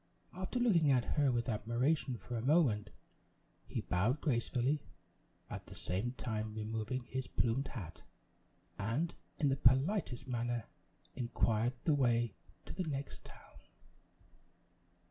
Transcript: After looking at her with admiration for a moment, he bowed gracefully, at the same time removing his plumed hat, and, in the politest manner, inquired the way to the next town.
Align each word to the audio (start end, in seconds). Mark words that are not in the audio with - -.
After 0.33 0.57
looking 0.57 0.89
at 0.89 1.05
her 1.13 1.31
with 1.31 1.47
admiration 1.47 2.17
for 2.17 2.35
a 2.35 2.41
moment, 2.41 2.89
he 3.67 3.81
bowed 3.81 4.19
gracefully, 4.19 4.81
at 5.47 5.67
the 5.67 5.75
same 5.75 6.13
time 6.13 6.55
removing 6.55 7.01
his 7.03 7.27
plumed 7.27 7.67
hat, 7.67 8.01
and, 8.79 9.13
in 9.37 9.49
the 9.49 9.57
politest 9.57 10.27
manner, 10.27 10.65
inquired 11.15 11.73
the 11.83 11.93
way 11.93 12.33
to 12.65 12.73
the 12.73 12.81
next 12.85 13.25
town. 13.25 13.59